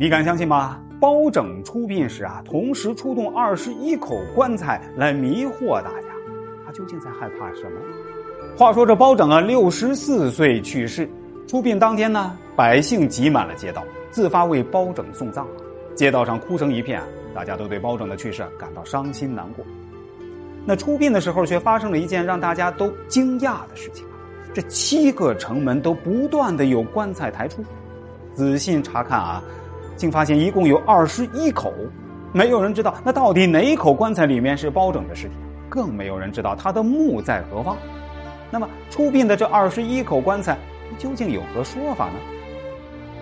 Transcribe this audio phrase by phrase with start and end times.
[0.00, 0.80] 你敢相信吗？
[0.98, 6.08] 包拯出殡时啊，同时出动二十一口棺材来迷惑大家，
[6.64, 7.78] 他究竟在害怕什么？
[8.56, 11.06] 话说这包拯啊，六十四岁去世，
[11.46, 15.46] 出殡当天呢，百姓挤满了街道，自发为包拯送葬，
[15.94, 19.62] 街道上哭成一片，啊大家都对包拯的去世感到伤心难过。
[20.64, 24.16] 那出殡的时候，却发生了一件让大家都惊讶的事情啊！
[24.54, 27.62] 这七个城门都不断的有棺材抬出，
[28.32, 29.44] 仔细查看啊。
[30.00, 31.70] 竟发现一共有二十一口，
[32.32, 35.34] 没有人知道那到底哪一口棺材里面是包拯的尸体，
[35.68, 37.76] 更没有人知道他的墓在何方。
[38.50, 40.56] 那么出殡的这二十一口棺材
[40.96, 42.14] 究竟有何说法呢？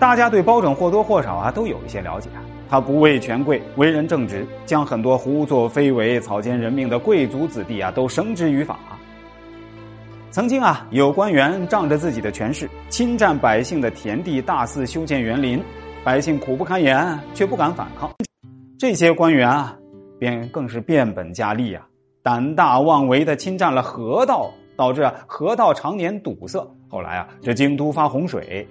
[0.00, 2.28] 大家对包拯或多或少啊都有一些了解。
[2.68, 8.80] 他不畏权贵，为人正直，将很多胡作非为、草菅人命的贵族子弟啊都绳之于法。
[10.32, 15.62] 曾经啊有官员仗着自己的权势，侵占百姓的田地，大肆修建园林。
[16.04, 18.12] 百姓苦不堪言，却不敢反抗。
[18.78, 19.74] 这些官员啊，
[20.18, 21.86] 便更是变本加厉啊，
[22.22, 26.62] 胆大妄为的侵占了河道，导致河道常年堵塞。
[26.90, 28.68] 后来啊，这京都发洪水，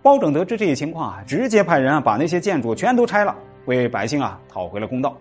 [0.00, 3.34] 包拯得知这一情况啊，直接派人啊把那些建筑全都拆了，
[3.64, 5.16] 为百姓啊讨回了公道。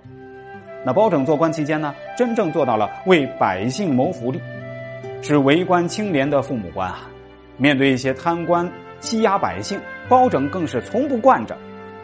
[0.85, 4.39] 那包拯做官期间呢，真正做到了为百姓谋福利，
[5.23, 7.09] 是为官清廉的父母官啊。
[7.57, 8.71] 面对一些贪官。
[9.01, 11.57] 欺压百姓，包拯更是从不惯着，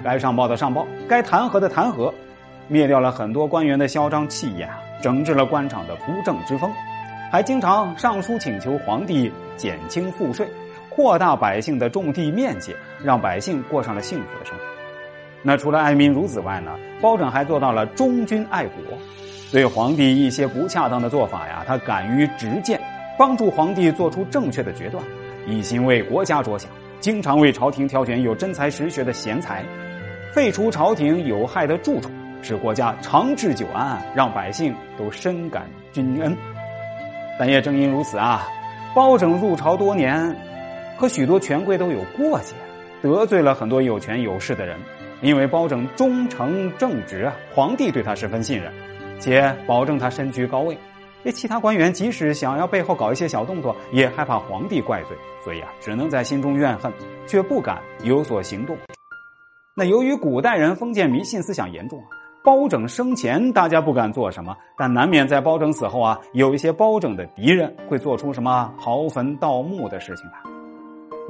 [0.04, 2.12] 该上报的上报，该弹劾的弹劾，
[2.68, 4.68] 灭掉了很多官员的嚣张气焰，
[5.02, 6.72] 整治了官场的不正之风，
[7.32, 10.48] 还经常上书请求皇帝减轻赋税，
[10.90, 14.64] 扩大百姓的种地面积，让百姓过上了幸福的生活。
[15.44, 16.72] 那除了爱民如子外呢，
[17.02, 18.98] 包拯还做到了忠君爱国，
[19.52, 22.82] 对皇帝一些不恰当的做法呀，他敢于直谏，
[23.18, 25.04] 帮助皇帝做出正确的决断，
[25.46, 26.70] 一心为国家着想。
[27.02, 29.66] 经常为朝廷挑选有真才实学的贤才，
[30.32, 32.12] 废除朝廷有害的蛀虫，
[32.44, 36.38] 使国家长治久安，让百姓都深感君恩。
[37.40, 38.48] 但也正因如此啊，
[38.94, 40.36] 包拯入朝多年，
[40.96, 42.54] 和许多权贵都有过节，
[43.02, 44.78] 得罪了很多有权有势的人。
[45.24, 48.72] 因为包拯忠诚正直啊，皇帝对他十分信任，
[49.20, 50.78] 且保证他身居高位。
[51.24, 56.92] 这其他官员即使想要背后搞一些小动作，也害怕皇帝怪罪，所以啊，只能在心中怨恨，
[57.28, 58.76] 却不敢有所行动。
[59.76, 62.06] 那由于古代人封建迷信思想严重啊，
[62.44, 70.42] 包拯生前大家不敢做什么，但难免在包拯死后啊，有一些包拯的敌人会做出什么刨坟盗墓的事情吧。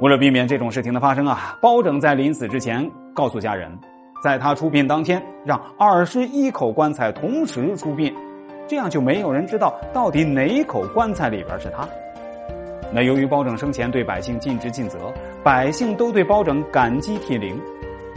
[0.00, 3.78] 为了避免这种事情的发生啊，包拯在临死之前告诉家人，
[4.24, 8.12] 在他出殡当天，让二十一口棺材同时出殡。
[8.68, 11.86] 这样就没有人知道到底哪口棺材里边是他。
[12.92, 15.12] 那由于包拯生前对百姓尽职尽责，
[15.42, 17.58] 百姓都对包拯感激涕零。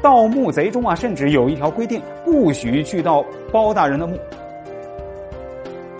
[0.02, 4.20] 盗墓贼中啊，甚至有一条规定，不许去盗包大人的墓。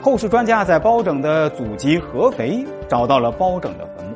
[0.02, 4.16] 后世专家在包拯的祖籍合肥找到了包拯的坟墓，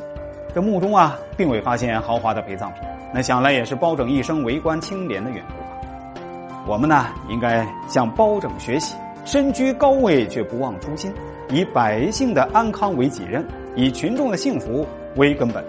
[0.54, 2.84] 这墓中啊，并未发现豪华的陪葬品。
[3.12, 6.62] 那想来也是包拯一生为官清廉的缘故吧。
[6.68, 8.96] 我们呢，应该向包拯学习。
[9.32, 11.14] 身居高位却不忘初心，
[11.52, 13.46] 以百姓的安康为己任，
[13.76, 14.84] 以群众的幸福
[15.18, 15.64] 为根本。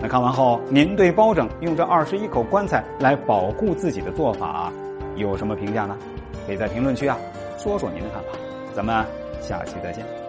[0.00, 4.72] 那看完后，您对包拯用这二十一口棺材来保护自己的做法
[5.14, 5.94] 有什么评价呢？
[6.46, 7.18] 可以在评论区啊
[7.58, 8.28] 说说您的看法。
[8.74, 9.04] 咱们
[9.42, 10.19] 下期再见。